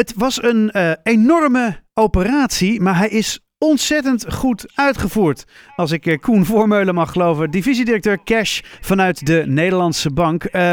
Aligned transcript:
Het 0.00 0.14
was 0.16 0.42
een 0.42 0.70
uh, 0.72 0.92
enorme 1.02 1.80
operatie, 1.94 2.80
maar 2.80 2.96
hij 2.96 3.08
is 3.08 3.40
ontzettend 3.58 4.34
goed 4.34 4.66
uitgevoerd. 4.74 5.44
Als 5.76 5.90
ik 5.90 6.06
uh, 6.06 6.18
Koen 6.18 6.44
Voormeulen 6.44 6.94
mag 6.94 7.12
geloven, 7.12 7.50
divisiedirecteur 7.50 8.22
Cash 8.24 8.60
vanuit 8.80 9.26
de 9.26 9.42
Nederlandse 9.46 10.12
Bank. 10.12 10.48
Uh, 10.52 10.72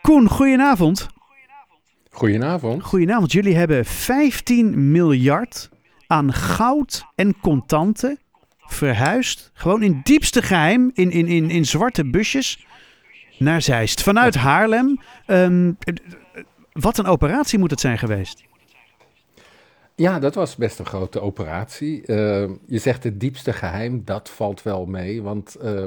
Koen, 0.00 0.28
goedenavond. 0.28 1.06
Goedenavond. 2.10 2.82
Goedenavond. 2.82 3.32
Jullie 3.32 3.56
hebben 3.56 3.84
15 3.84 4.90
miljard 4.90 5.68
aan 6.06 6.32
goud 6.32 7.04
en 7.14 7.40
contanten 7.40 8.18
verhuisd. 8.58 9.50
Gewoon 9.54 9.82
in 9.82 10.00
diepste 10.02 10.42
geheim, 10.42 10.90
in, 10.94 11.10
in, 11.10 11.26
in, 11.26 11.50
in 11.50 11.64
zwarte 11.64 12.10
busjes, 12.10 12.66
naar 13.38 13.62
Zeist. 13.62 14.02
Vanuit 14.02 14.34
Haarlem. 14.34 15.00
Um, 15.26 15.76
wat 16.72 16.98
een 16.98 17.06
operatie 17.06 17.58
moet 17.58 17.70
het 17.70 17.80
zijn 17.80 17.98
geweest. 17.98 18.42
Ja, 19.94 20.18
dat 20.18 20.34
was 20.34 20.56
best 20.56 20.78
een 20.78 20.86
grote 20.86 21.20
operatie. 21.20 22.00
Uh, 22.06 22.48
je 22.66 22.78
zegt 22.78 23.04
het 23.04 23.20
diepste 23.20 23.52
geheim, 23.52 24.02
dat 24.04 24.30
valt 24.30 24.62
wel 24.62 24.86
mee. 24.86 25.22
Want 25.22 25.56
uh, 25.62 25.84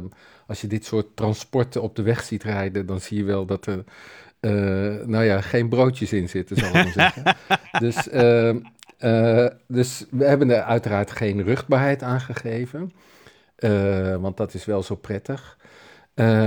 als 0.47 0.61
je 0.61 0.67
dit 0.67 0.85
soort 0.85 1.15
transporten 1.15 1.81
op 1.81 1.95
de 1.95 2.01
weg 2.01 2.23
ziet 2.23 2.43
rijden, 2.43 2.85
dan 2.85 2.99
zie 2.99 3.17
je 3.17 3.23
wel 3.23 3.45
dat 3.45 3.65
er, 3.65 3.83
uh, 4.41 5.05
nou 5.05 5.23
ja, 5.23 5.41
geen 5.41 5.69
broodjes 5.69 6.13
in 6.13 6.29
zitten, 6.29 6.57
zal 6.57 6.67
ik 6.67 6.73
maar 6.73 6.87
zeggen. 6.87 7.35
dus, 7.85 8.03
dus 9.67 10.05
we 10.09 10.25
hebben 10.25 10.49
er 10.49 10.61
uiteraard 10.61 11.11
geen 11.11 11.43
ruchtbaarheid 11.43 12.03
aangegeven. 12.03 12.91
want 14.19 14.37
dat 14.37 14.53
is 14.53 14.65
wel 14.65 14.83
zo 14.83 14.95
prettig. 14.95 15.57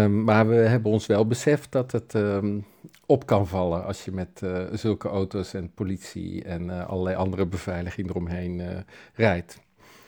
Maar 0.09 0.49
we 0.49 0.55
hebben 0.55 0.93
ons 0.93 1.07
wel 1.07 1.27
beseft 1.27 1.73
dat 1.73 1.93
het 1.93 2.15
um, 2.15 2.67
op 3.09 3.27
kan 3.27 3.47
vallen 3.47 3.85
als 3.85 4.05
je 4.05 4.13
met 4.13 4.41
uh, 4.45 4.59
zulke 4.73 5.09
auto's 5.09 5.55
en 5.55 5.71
politie 5.75 6.45
en 6.45 6.63
uh, 6.63 6.89
allerlei 6.89 7.17
andere 7.17 7.47
beveiliging 7.47 8.09
eromheen 8.11 8.59
uh, 8.59 8.67
rijdt. 9.15 9.59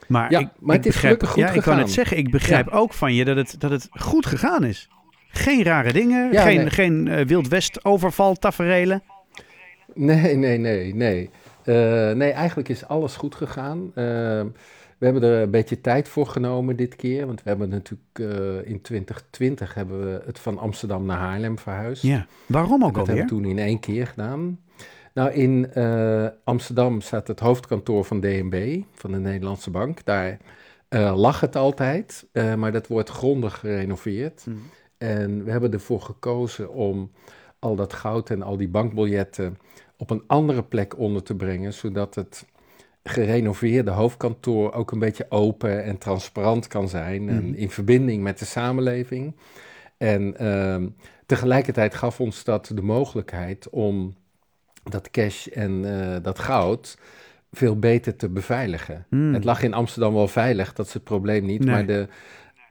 Maar, 0.09 0.31
ja, 0.31 0.39
ik, 0.39 0.49
maar 0.59 0.77
ik 0.77 0.85
het 0.85 0.95
is 0.95 1.01
begrijp, 1.01 1.25
goed 1.25 1.37
ja, 1.37 1.47
gegaan. 1.47 1.57
ik 1.57 1.63
kan 1.63 1.79
het 1.79 1.91
zeggen, 1.91 2.17
ik 2.17 2.31
begrijp 2.31 2.71
ja. 2.71 2.77
ook 2.77 2.93
van 2.93 3.15
je 3.15 3.25
dat 3.25 3.37
het, 3.37 3.55
dat 3.59 3.71
het 3.71 3.89
goed 3.91 4.27
gegaan 4.27 4.65
is. 4.65 4.89
Geen 5.29 5.63
rare 5.63 5.93
dingen, 5.93 6.33
ja, 6.33 6.43
geen, 6.43 6.57
nee. 6.57 6.71
geen 6.71 7.27
Wild 7.27 7.49
West 7.49 7.85
overval 7.85 8.35
taferelen. 8.35 9.03
Nee, 9.95 10.37
nee, 10.37 10.59
nee, 10.59 10.95
nee. 10.95 11.31
nee, 12.15 12.31
eigenlijk 12.31 12.69
is 12.69 12.87
alles 12.87 13.17
goed 13.17 13.35
gegaan. 13.35 13.93
We 15.01 15.07
hebben 15.07 15.23
er 15.23 15.43
een 15.43 15.51
beetje 15.51 15.81
tijd 15.81 16.09
voor 16.09 16.27
genomen 16.27 16.77
dit 16.77 16.97
keer. 16.97 17.27
Want 17.27 17.43
we 17.43 17.49
hebben 17.49 17.69
natuurlijk 17.69 18.19
uh, 18.21 18.71
in 18.71 18.81
2020 18.81 19.75
hebben 19.75 20.05
we 20.05 20.23
het 20.25 20.39
van 20.39 20.59
Amsterdam 20.59 21.05
naar 21.05 21.19
Haarlem 21.19 21.59
verhuisd. 21.59 22.03
Ja, 22.03 22.27
waarom 22.47 22.85
ook 22.85 22.89
alweer? 22.89 22.95
Dat 22.95 23.07
hebben 23.07 23.25
we 23.25 23.31
toen 23.31 23.45
in 23.45 23.59
één 23.59 23.81
keer 23.81 24.07
gedaan. 24.07 24.61
Nou, 25.15 25.31
in 25.31 25.71
uh, 25.75 26.27
Amsterdam 26.45 27.01
staat 27.01 27.29
het 27.29 27.41
hoofdkantoor 27.41 28.05
van 28.05 28.21
DNB, 28.21 28.83
van 28.93 29.13
de 29.13 29.19
Nederlandse 29.19 29.71
Bank. 29.71 30.05
Daar 30.05 30.39
uh, 30.89 31.17
lag 31.17 31.41
het 31.41 31.57
altijd, 31.57 32.27
maar 32.33 32.73
dat 32.73 32.87
wordt 32.87 33.11
grondig 33.11 33.59
gerenoveerd. 33.59 34.47
Mm. 34.47 34.63
En 34.99 35.45
we 35.45 35.51
hebben 35.51 35.73
ervoor 35.73 36.01
gekozen 36.01 36.73
om 36.73 37.11
al 37.59 37.77
dat 37.77 37.93
goud 37.93 38.31
en 38.31 38.43
al 38.43 38.57
die 38.57 38.69
bankbiljetten 38.69 39.59
op 39.97 40.11
een 40.11 40.23
andere 40.27 40.63
plek 40.63 40.99
onder 40.99 41.23
te 41.23 41.35
brengen, 41.35 41.73
zodat 41.73 42.15
het 42.15 42.47
gerenoveerde 43.03 43.91
hoofdkantoor 43.91 44.73
ook 44.73 44.93
een 44.93 44.99
beetje 44.99 45.27
open 45.29 45.85
en 45.85 45.99
transparant 45.99 46.67
kan 46.67 46.89
zijn. 46.89 47.29
En 47.29 47.45
mhm. 47.47 47.55
in 47.55 47.71
verbinding 47.71 48.23
met 48.23 48.39
de 48.39 48.45
samenleving. 48.45 49.37
En 49.97 50.35
uh, 50.43 50.77
tegelijkertijd 51.27 51.95
gaf 51.95 52.21
ons 52.21 52.45
dat 52.45 52.71
de 52.75 52.83
mogelijkheid 52.83 53.69
om 53.71 54.15
dat 54.83 55.11
cash 55.11 55.47
en 55.47 55.85
uh, 55.85 56.17
dat 56.23 56.39
goud 56.39 56.99
veel 57.53 57.79
beter 57.79 58.17
te 58.17 58.29
beveiligen. 58.29 59.07
Mm. 59.11 59.35
Het 59.35 59.45
lag 59.45 59.63
in 59.63 59.75
Amsterdam 59.75 60.15
wel 60.15 60.29
veilig, 60.29 60.73
dat 60.73 60.87
is 60.87 60.95
het 60.95 61.05
probleem 61.05 61.45
niet. 61.45 61.65
Nee. 61.65 61.75
Maar 61.75 61.87
de, 61.87 62.09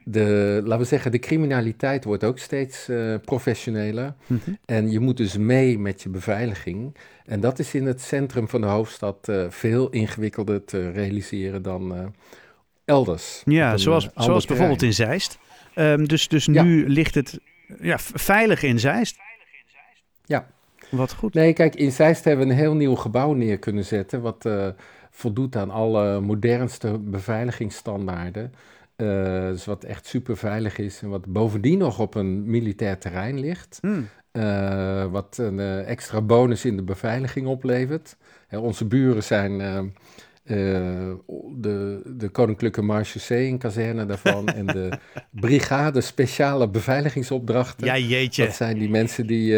de, 0.04 0.60
laten 0.64 0.78
we 0.78 0.84
zeggen, 0.84 1.10
de 1.10 1.18
criminaliteit 1.18 2.04
wordt 2.04 2.24
ook 2.24 2.38
steeds 2.38 2.88
uh, 2.88 3.14
professioneler. 3.24 4.14
Mm 4.26 4.40
-hmm. 4.44 4.58
En 4.64 4.90
je 4.90 5.00
moet 5.00 5.16
dus 5.16 5.36
mee 5.36 5.78
met 5.78 6.02
je 6.02 6.08
beveiliging. 6.08 6.96
En 7.24 7.40
dat 7.40 7.58
is 7.58 7.74
in 7.74 7.86
het 7.86 8.00
centrum 8.00 8.48
van 8.48 8.60
de 8.60 8.66
hoofdstad 8.66 9.28
uh, 9.28 9.44
veel 9.48 9.90
ingewikkelder 9.90 10.64
te 10.64 10.90
realiseren 10.90 11.62
dan 11.62 11.96
uh, 11.96 12.04
elders. 12.84 13.42
Ja, 13.44 13.76
zoals, 13.76 14.08
zoals 14.14 14.46
bijvoorbeeld 14.46 14.82
in 14.82 14.92
Zeist. 14.92 15.38
Um, 15.74 16.08
dus 16.08 16.28
dus 16.28 16.44
ja. 16.44 16.62
nu 16.62 16.88
ligt 16.88 17.14
het 17.14 17.38
ja, 17.80 17.98
veilig 17.98 18.62
in 18.62 18.78
Zeist. 18.78 19.18
Ja. 20.24 20.46
Wat 20.90 21.12
goed. 21.12 21.34
Nee, 21.34 21.52
kijk, 21.52 21.74
in 21.74 21.92
Zeist 21.92 22.24
hebben 22.24 22.46
we 22.46 22.52
een 22.52 22.58
heel 22.58 22.74
nieuw 22.74 22.94
gebouw 22.94 23.32
neer 23.32 23.58
kunnen 23.58 23.84
zetten... 23.84 24.20
wat 24.20 24.48
voldoet 25.10 25.56
aan 25.56 25.70
alle 25.70 26.20
modernste 26.20 26.98
beveiligingsstandaarden... 26.98 28.52
Uh, 29.00 29.48
dus 29.48 29.64
wat 29.64 29.84
echt 29.84 30.06
super 30.06 30.36
veilig 30.36 30.78
is 30.78 31.02
en 31.02 31.08
wat 31.08 31.26
bovendien 31.26 31.78
nog 31.78 31.98
op 31.98 32.14
een 32.14 32.50
militair 32.50 32.98
terrein 32.98 33.40
ligt. 33.40 33.78
Mm. 33.80 34.08
Uh, 34.32 35.04
wat 35.04 35.38
een 35.38 35.58
uh, 35.58 35.88
extra 35.88 36.20
bonus 36.20 36.64
in 36.64 36.76
de 36.76 36.82
beveiliging 36.82 37.46
oplevert. 37.46 38.16
Hè, 38.46 38.58
onze 38.58 38.84
buren 38.84 39.22
zijn 39.22 39.58
de, 41.56 42.00
de 42.16 42.28
Koninklijke 42.32 42.82
Marechaussee 42.82 43.46
in 43.46 43.58
kazerne 43.58 44.06
daarvan 44.06 44.48
en 44.48 44.66
de 44.66 44.98
Brigade 45.30 46.00
Speciale 46.00 46.68
Beveiligingsopdrachten. 46.68 47.86
Ja, 47.86 47.98
jeetje. 47.98 48.44
Dat 48.44 48.54
zijn 48.54 48.78
die 48.78 48.90
mensen 48.90 49.26
die, 49.26 49.56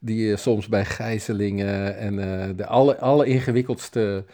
die 0.00 0.36
soms 0.36 0.68
bij 0.68 0.84
gijzelingen 0.84 1.98
en 1.98 2.16
de 2.56 2.66
alle, 2.66 2.98
alle 2.98 3.26
ingewikkeldste 3.26 4.24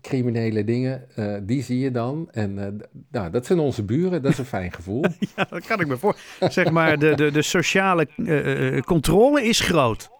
criminele 0.00 0.64
dingen, 0.64 1.04
uh, 1.16 1.36
die 1.42 1.62
zie 1.62 1.78
je 1.78 1.90
dan. 1.90 2.28
En 2.30 2.58
uh, 2.58 2.66
nou, 3.10 3.30
dat 3.30 3.46
zijn 3.46 3.58
onze 3.58 3.82
buren, 3.82 4.22
dat 4.22 4.32
is 4.32 4.38
een 4.38 4.44
fijn 4.44 4.72
gevoel. 4.72 5.04
ja, 5.36 5.46
dat 5.50 5.66
kan 5.66 5.80
ik 5.80 5.86
me 5.86 5.96
voor. 5.96 6.16
Zeg 6.40 6.70
maar, 6.70 6.98
de, 6.98 7.14
de, 7.14 7.30
de 7.30 7.42
sociale 7.42 8.08
uh, 8.16 8.80
controle 8.80 9.42
is 9.42 9.60
groot. 9.60 10.10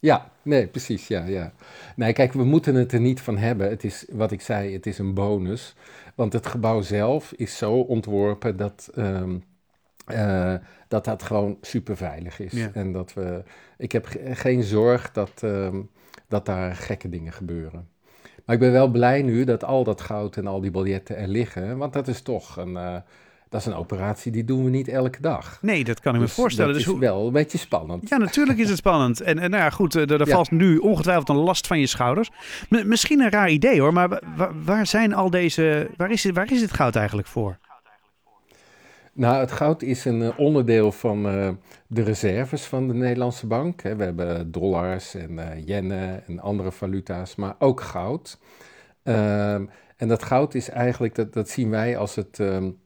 Ja, 0.00 0.30
nee, 0.42 0.66
precies, 0.66 1.08
ja, 1.08 1.24
ja. 1.24 1.52
Nee, 1.96 2.12
kijk, 2.12 2.32
we 2.32 2.44
moeten 2.44 2.74
het 2.74 2.92
er 2.92 3.00
niet 3.00 3.20
van 3.20 3.36
hebben. 3.36 3.68
Het 3.68 3.84
is, 3.84 4.06
wat 4.12 4.32
ik 4.32 4.40
zei, 4.40 4.72
het 4.72 4.86
is 4.86 4.98
een 4.98 5.14
bonus. 5.14 5.74
Want 6.14 6.32
het 6.32 6.46
gebouw 6.46 6.80
zelf 6.80 7.32
is 7.32 7.56
zo 7.56 7.72
ontworpen 7.72 8.56
dat... 8.56 8.90
Um, 8.96 9.44
dat 10.88 11.04
dat 11.04 11.22
gewoon 11.22 11.58
super 11.60 11.96
veilig 11.96 12.40
is. 12.40 12.52
Ja. 12.52 12.70
En 12.72 12.92
dat 12.92 13.14
we. 13.14 13.42
Ik 13.78 13.92
heb 13.92 14.08
geen 14.32 14.62
zorg 14.62 15.12
dat, 15.12 15.42
um, 15.44 15.90
dat 16.28 16.46
daar 16.46 16.76
gekke 16.76 17.08
dingen 17.08 17.32
gebeuren. 17.32 17.88
Maar 18.44 18.54
ik 18.54 18.60
ben 18.60 18.72
wel 18.72 18.88
blij 18.88 19.22
nu 19.22 19.44
dat 19.44 19.64
al 19.64 19.84
dat 19.84 20.00
goud 20.00 20.36
en 20.36 20.46
al 20.46 20.60
die 20.60 20.70
biljetten 20.70 21.16
er 21.16 21.28
liggen. 21.28 21.78
Want 21.78 21.92
dat 21.92 22.08
is 22.08 22.22
toch 22.22 22.56
een, 22.56 22.72
uh, 22.72 22.96
dat 23.48 23.60
is 23.60 23.66
een 23.66 23.74
operatie 23.74 24.32
die 24.32 24.44
doen 24.44 24.64
we 24.64 24.70
niet 24.70 24.88
elke 24.88 25.20
dag. 25.20 25.58
Nee, 25.60 25.84
dat 25.84 26.00
kan 26.00 26.14
ik 26.14 26.20
dus 26.20 26.28
me 26.28 26.34
voorstellen. 26.34 26.72
Dat 26.72 26.82
dus 26.84 26.92
is 26.92 26.98
wel 26.98 27.26
een 27.26 27.32
beetje 27.32 27.58
spannend. 27.58 28.08
Ja, 28.08 28.16
natuurlijk 28.16 28.58
is 28.58 28.68
het 28.68 28.78
spannend. 28.78 29.20
En, 29.20 29.38
en 29.38 29.50
nou 29.50 29.62
ja, 29.62 29.70
goed, 29.70 29.94
er, 29.94 30.20
er 30.20 30.26
valt 30.26 30.50
nu 30.50 30.78
ongetwijfeld 30.78 31.28
een 31.28 31.36
last 31.36 31.66
van 31.66 31.80
je 31.80 31.86
schouders. 31.86 32.30
M 32.68 32.88
misschien 32.88 33.20
een 33.20 33.30
raar 33.30 33.50
idee 33.50 33.80
hoor, 33.80 33.92
maar 33.92 34.08
waar, 34.36 34.62
waar 34.64 34.86
zijn 34.86 35.14
al 35.14 35.30
deze... 35.30 35.90
Waar 35.96 36.10
is, 36.10 36.24
waar 36.24 36.52
is 36.52 36.60
dit 36.60 36.72
goud 36.72 36.96
eigenlijk 36.96 37.28
voor? 37.28 37.58
Nou, 39.14 39.40
het 39.40 39.52
goud 39.52 39.82
is 39.82 40.04
een 40.04 40.20
uh, 40.20 40.38
onderdeel 40.38 40.92
van 40.92 41.26
uh, 41.26 41.50
de 41.86 42.02
reserves 42.02 42.64
van 42.64 42.88
de 42.88 42.94
Nederlandse 42.94 43.46
bank. 43.46 43.82
We 43.82 44.04
hebben 44.04 44.50
dollars 44.50 45.14
en 45.14 45.30
uh, 45.32 45.66
yennen 45.66 46.26
en 46.26 46.40
andere 46.40 46.72
valuta's, 46.72 47.34
maar 47.34 47.54
ook 47.58 47.80
goud. 47.80 48.38
Um, 49.02 49.70
en 49.96 50.08
dat 50.08 50.22
goud 50.22 50.54
is 50.54 50.68
eigenlijk, 50.68 51.14
dat, 51.14 51.32
dat 51.32 51.48
zien 51.48 51.70
wij 51.70 51.96
als 51.96 52.14
het 52.14 52.38
um, 52.38 52.78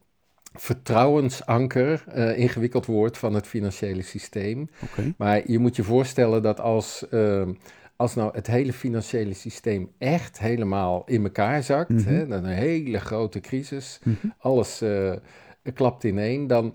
vertrouwensanker, 0.53 2.05
ingewikkeld 2.37 2.87
woord 2.87 3.19
van 3.19 3.35
het 3.35 3.47
financiële 3.47 4.03
systeem. 4.03 4.69
Okay. 4.83 5.15
Maar 5.17 5.51
je 5.51 5.59
moet 5.59 5.77
je 5.77 5.83
voorstellen 5.83 6.43
dat 6.43 6.61
als, 6.61 7.07
uh, 7.11 7.49
als 7.97 8.15
nou 8.15 8.35
het 8.35 8.47
hele 8.47 8.73
financiële 8.73 9.35
systeem 9.35 9.91
echt 9.99 10.39
helemaal 10.39 11.03
in 11.07 11.23
elkaar 11.23 11.63
zakt, 11.63 11.91
mm 11.91 11.99
-hmm. 11.99 12.15
hè, 12.15 12.27
dan 12.27 12.45
een 12.45 12.57
hele 12.57 13.01
grote 13.01 13.41
crisis, 13.41 14.01
mm 14.03 14.17
-hmm. 14.21 14.35
alles 14.39 14.83
klapt 15.73 16.05
ineen, 16.05 16.47
dan 16.47 16.75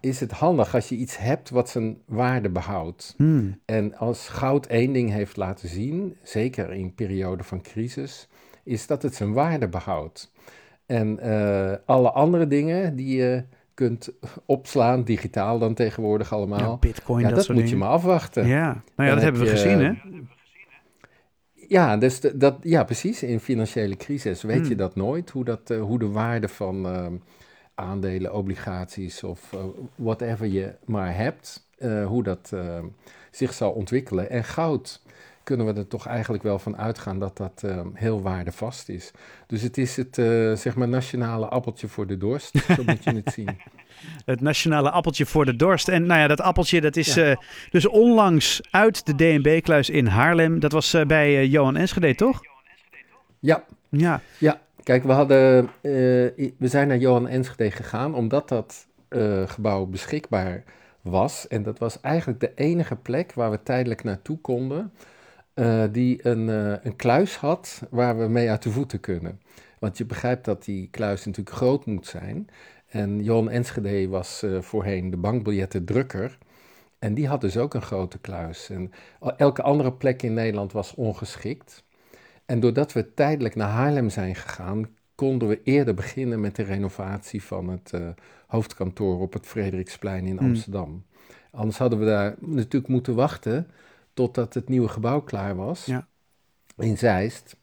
is 0.00 0.20
het 0.20 0.30
handig 0.30 0.74
als 0.74 0.88
je 0.88 0.96
iets 0.96 1.18
hebt 1.18 1.50
wat 1.50 1.68
zijn 1.68 1.98
waarde 2.06 2.48
behoudt. 2.48 3.14
Hmm. 3.16 3.60
En 3.64 3.96
als 3.96 4.28
goud 4.28 4.66
één 4.66 4.92
ding 4.92 5.10
heeft 5.10 5.36
laten 5.36 5.68
zien, 5.68 6.16
zeker 6.22 6.72
in 6.72 6.94
perioden 6.94 7.44
van 7.44 7.62
crisis, 7.62 8.28
is 8.64 8.86
dat 8.86 9.02
het 9.02 9.14
zijn 9.14 9.32
waarde 9.32 9.68
behoudt. 9.68 10.32
En 10.86 11.18
uh, 11.22 11.72
alle 11.84 12.10
andere 12.10 12.46
dingen 12.46 12.96
die 12.96 13.16
je 13.16 13.44
kunt 13.74 14.12
opslaan, 14.46 15.04
digitaal 15.04 15.58
dan 15.58 15.74
tegenwoordig 15.74 16.32
allemaal. 16.32 16.70
Ja, 16.70 16.76
Bitcoin, 16.76 17.22
ja, 17.22 17.28
dat, 17.28 17.36
dat 17.38 17.48
moet 17.48 17.56
dingen. 17.56 17.70
je 17.70 17.76
maar 17.76 17.88
afwachten. 17.88 18.46
Ja, 18.46 18.82
nou 18.96 19.08
ja, 19.08 19.14
dat 19.14 19.22
hebben 19.22 19.40
we 19.40 19.46
je, 19.46 19.52
gezien, 19.52 19.78
hè? 19.78 19.92
Ja, 21.68 21.96
dus 21.96 22.20
dat, 22.20 22.56
ja, 22.62 22.84
precies. 22.84 23.22
In 23.22 23.40
financiële 23.40 23.96
crisis 23.96 24.42
weet 24.42 24.60
hmm. 24.60 24.68
je 24.68 24.74
dat 24.74 24.96
nooit, 24.96 25.30
hoe, 25.30 25.44
dat, 25.44 25.70
uh, 25.70 25.80
hoe 25.82 25.98
de 25.98 26.08
waarde 26.08 26.48
van... 26.48 26.86
Uh, 26.86 27.06
aandelen, 27.76 28.34
obligaties 28.34 29.22
of 29.22 29.52
uh, 29.54 29.60
whatever 29.94 30.46
je 30.46 30.74
maar 30.84 31.16
hebt, 31.16 31.66
uh, 31.78 32.06
hoe 32.06 32.22
dat 32.22 32.50
uh, 32.54 32.78
zich 33.30 33.52
zal 33.52 33.72
ontwikkelen. 33.72 34.30
En 34.30 34.44
goud 34.44 35.02
kunnen 35.42 35.66
we 35.66 35.72
er 35.72 35.86
toch 35.86 36.06
eigenlijk 36.06 36.42
wel 36.42 36.58
van 36.58 36.76
uitgaan 36.76 37.18
dat 37.18 37.36
dat 37.36 37.64
heel 37.94 38.22
waardevast 38.22 38.88
is. 38.88 39.10
Dus 39.46 39.62
het 39.62 39.78
is 39.78 39.96
het 39.96 40.14
zeg 40.58 40.76
maar 40.76 40.88
nationale 40.88 41.46
appeltje 41.46 41.88
voor 41.88 42.06
de 42.06 42.16
dorst, 42.16 42.58
zo 42.76 42.82
moet 42.86 43.04
je 43.04 43.14
het 43.14 43.32
zien. 43.32 43.58
Het 44.24 44.40
nationale 44.40 44.90
appeltje 44.90 45.26
voor 45.26 45.44
de 45.44 45.56
dorst. 45.56 45.88
En 45.88 46.06
nou 46.06 46.20
ja, 46.20 46.26
dat 46.26 46.40
appeltje 46.40 46.80
dat 46.80 46.96
is 46.96 47.14
ja. 47.14 47.42
dus 47.70 47.86
onlangs 47.86 48.60
uit 48.70 49.06
de 49.06 49.14
DNB-kluis 49.14 49.90
in 49.90 50.06
Haarlem. 50.06 50.60
Dat 50.60 50.72
was 50.72 50.96
bij 51.06 51.46
Johan 51.46 51.76
Enschede, 51.76 52.14
toch? 52.14 52.40
Ja. 53.38 53.64
Ja. 53.88 54.20
Ja, 54.38 54.60
kijk, 54.86 55.02
we, 55.04 55.12
hadden, 55.12 55.70
we 56.58 56.68
zijn 56.68 56.88
naar 56.88 56.96
Johan 56.96 57.28
Enschede 57.28 57.70
gegaan 57.70 58.14
omdat 58.14 58.48
dat 58.48 58.86
gebouw 59.46 59.86
beschikbaar 59.86 60.64
was. 61.02 61.48
En 61.48 61.62
dat 61.62 61.78
was 61.78 62.00
eigenlijk 62.00 62.40
de 62.40 62.52
enige 62.54 62.96
plek 62.96 63.32
waar 63.32 63.50
we 63.50 63.62
tijdelijk 63.62 64.04
naartoe 64.04 64.38
konden. 64.38 64.92
Uh, 65.54 65.84
die 65.92 66.26
een, 66.26 66.48
een 66.86 66.96
kluis 66.96 67.36
had 67.36 67.82
waar 67.90 68.18
we 68.18 68.28
mee 68.28 68.50
uit 68.50 68.62
de 68.62 68.70
voeten 68.70 69.00
kunnen. 69.00 69.40
Want 69.78 69.98
je 69.98 70.04
begrijpt 70.04 70.44
dat 70.44 70.64
die 70.64 70.88
kluis 70.90 71.24
natuurlijk 71.24 71.56
groot 71.56 71.86
moet 71.86 72.06
zijn. 72.06 72.48
En 72.86 73.22
Johan 73.22 73.50
Enschede 73.50 74.08
was 74.08 74.44
voorheen 74.60 75.10
de 75.10 75.16
bankbiljettendrukker. 75.16 76.38
En 76.98 77.14
die 77.14 77.28
had 77.28 77.40
dus 77.40 77.56
ook 77.56 77.74
een 77.74 77.82
grote 77.82 78.18
kluis. 78.18 78.70
En 78.70 78.90
elke 79.36 79.62
andere 79.62 79.92
plek 79.92 80.22
in 80.22 80.34
Nederland 80.34 80.72
was 80.72 80.94
ongeschikt. 80.94 81.84
En 82.46 82.60
doordat 82.60 82.92
we 82.92 83.14
tijdelijk 83.14 83.54
naar 83.54 83.68
Haarlem 83.68 84.10
zijn 84.10 84.34
gegaan, 84.34 84.88
konden 85.14 85.48
we 85.48 85.62
eerder 85.62 85.94
beginnen 85.94 86.40
met 86.40 86.56
de 86.56 86.62
renovatie 86.62 87.42
van 87.42 87.68
het 87.68 87.92
hoofdkantoor 88.46 89.20
op 89.20 89.32
het 89.32 89.46
Frederiksplein 89.46 90.26
in 90.26 90.38
Amsterdam. 90.38 90.88
Hmm. 90.88 91.04
Anders 91.50 91.78
hadden 91.78 91.98
we 91.98 92.04
daar 92.04 92.34
natuurlijk 92.40 92.92
moeten 92.92 93.14
wachten 93.14 93.70
totdat 94.14 94.54
het 94.54 94.68
nieuwe 94.68 94.88
gebouw 94.88 95.20
klaar 95.20 95.56
was 95.56 95.84
ja. 95.84 96.06
in 96.76 96.98
Zeist. 96.98 97.56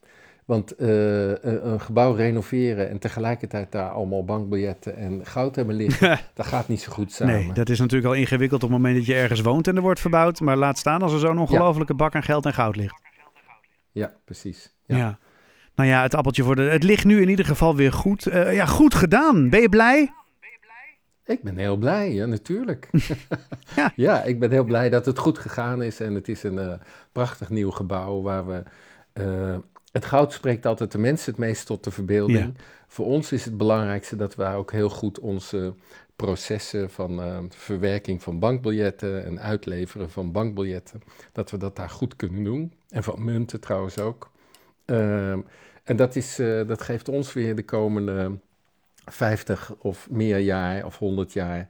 Want 0.46 0.82
uh, 0.82 1.44
een 1.44 1.80
gebouw 1.80 2.14
renoveren 2.14 2.90
en 2.90 3.00
tegelijkertijd 3.00 3.72
daar 3.72 3.90
allemaal 3.90 4.26
bankbiljetten 4.26 4.96
en 4.96 5.26
goud 5.26 5.56
hebben 5.56 5.76
liggen, 5.76 6.20
dat 6.34 6.46
gaat 6.46 6.68
niet 6.68 6.82
zo 6.82 6.92
goed 6.92 7.12
samen. 7.12 7.34
Nee, 7.34 7.54
dat 7.54 7.70
is 7.70 7.80
natuurlijk 7.80 8.14
al 8.14 8.20
ingewikkeld 8.20 8.64
op 8.64 8.70
het 8.70 8.78
moment 8.78 8.96
dat 8.96 9.06
je 9.06 9.14
ergens 9.14 9.42
woont 9.42 9.68
en 9.68 9.76
er 9.76 9.82
wordt 9.82 10.00
verbouwd. 10.00 10.40
Maar 10.40 10.58
laat 10.58 10.78
staan 10.78 11.02
als 11.02 11.14
er 11.14 11.20
zo'n 11.20 11.40
ongelofelijke 11.40 11.94
bak 11.94 12.16
aan 12.16 12.24
geld 12.24 12.46
en 12.46 12.54
goud 12.54 12.76
ligt. 12.76 13.02
Ja, 13.92 14.14
precies. 14.26 14.73
Ja. 14.86 14.98
ja. 14.98 15.20
Nou 15.76 15.90
ja, 15.90 16.02
het 16.02 16.16
appeltje 16.16 16.44
voor 16.44 16.56
de. 16.56 16.62
Het 16.62 16.84
ligt 16.84 17.06
nu 17.06 17.22
in 17.22 17.30
ieder 17.30 17.46
geval 17.46 17.76
weer 17.76 17.94
goed. 17.94 18.28
Uh, 18.28 18.54
ja, 18.54 18.66
goed 18.66 18.96
gedaan. 18.96 19.50
Ben 19.50 19.62
je 19.62 19.70
blij? 19.70 20.12
Ik 21.26 21.44
ben 21.44 21.58
heel 21.58 21.78
blij, 21.78 22.14
ja, 22.14 22.26
natuurlijk. 22.26 22.90
ja. 23.76 23.92
ja, 23.96 24.24
ik 24.24 24.40
ben 24.40 24.52
heel 24.52 24.64
blij 24.64 24.90
dat 24.90 25.06
het 25.06 25.18
goed 25.18 25.38
gegaan 25.38 25.82
is. 25.82 26.00
En 26.00 26.14
het 26.14 26.28
is 26.28 26.44
een 26.44 26.58
uh, 26.58 26.74
prachtig 27.12 27.50
nieuw 27.50 27.72
gebouw 27.72 28.22
waar 28.22 28.48
we. 28.48 28.64
Uh, 29.14 29.58
het 29.92 30.06
goud 30.06 30.34
spreekt 30.34 30.66
altijd 30.66 30.92
de 30.92 30.98
mensen 30.98 31.32
het 31.32 31.40
meest 31.40 31.66
tot 31.66 31.84
de 31.84 31.92
verbeelding. 31.92 32.40
Ja. 32.40 32.64
Voor 32.88 33.06
ons 33.06 33.32
is 33.32 33.46
het 33.46 33.58
belangrijkste 33.58 34.16
dat 34.16 34.36
we 34.36 34.46
ook 34.46 34.72
heel 34.72 34.90
goed 34.90 35.20
onze 35.20 35.74
processen 36.16 36.90
van 36.90 37.20
uh, 37.20 37.40
verwerking 37.50 38.24
van 38.24 38.40
bankbiljetten 38.40 39.26
en 39.26 39.40
uitleveren 39.40 40.10
van 40.10 40.32
bankbiljetten, 40.32 41.02
dat 41.32 41.52
we 41.52 41.58
dat 41.58 41.76
daar 41.76 41.90
goed 41.90 42.16
kunnen 42.16 42.44
doen. 42.44 42.74
En 42.90 43.04
van 43.04 43.24
munten 43.24 43.60
trouwens 43.60 44.00
ook. 44.00 44.32
Ehm, 44.86 45.40
en 45.84 45.96
dat, 45.96 46.16
is, 46.16 46.36
dat 46.68 46.82
geeft 46.82 47.10
ons 47.10 47.34
weer 47.34 47.56
de 47.56 47.66
komende 47.66 48.32
50 49.06 49.76
of 49.80 50.08
meer 50.10 50.38
jaar 50.38 50.86
of 50.86 50.98
100 50.98 51.34
jaar 51.34 51.68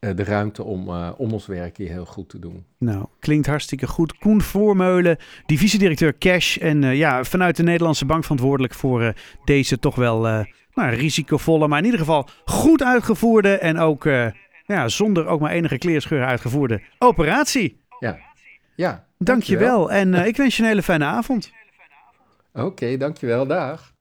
uh, 0.00 0.10
de 0.16 0.24
ruimte 0.24 0.62
om, 0.62 0.88
uh, 0.88 1.10
om 1.16 1.32
ons 1.32 1.46
werk 1.46 1.76
hier 1.76 1.88
heel 1.88 2.04
goed 2.06 2.28
te 2.28 2.38
doen. 2.38 2.64
Nou, 2.78 3.06
klinkt 3.20 3.46
hartstikke 3.46 3.86
goed. 3.86 4.18
Koen 4.18 4.42
Voormeulen, 4.42 5.16
divisiedirecteur 5.46 6.18
Cash 6.18 6.56
en 6.56 6.82
uh, 6.82 6.96
ja, 6.96 7.24
vanuit 7.24 7.56
de 7.56 7.62
Nederlandse 7.62 8.04
Bank 8.04 8.22
verantwoordelijk 8.22 8.74
voor 8.74 9.12
deze 9.44 9.78
toch 9.78 9.94
wel 9.94 10.20
nou, 10.20 10.94
risicovolle, 10.94 11.68
maar 11.68 11.78
in 11.78 11.84
ieder 11.84 12.00
geval 12.00 12.28
goed 12.44 12.82
uitgevoerde 12.82 13.58
en 13.58 13.78
ook 13.78 14.04
ja, 14.66 14.88
zonder 14.88 15.26
ook 15.26 15.40
maar 15.40 15.50
enige 15.50 15.78
kleerscheur 15.78 16.24
uitgevoerde 16.24 16.82
operatie. 16.98 17.80
Ja, 18.00 18.18
ja. 18.74 19.04
Dankjewel, 19.18 19.86
dankjewel. 19.86 20.20
en 20.20 20.26
ik 20.26 20.36
wens 20.36 20.56
je 20.56 20.62
een 20.62 20.68
hele 20.68 20.82
fijne 20.82 21.04
avond. 21.04 21.52
Oké, 22.56 22.96
dankjewel. 22.96 23.46
Dag. 23.46 23.95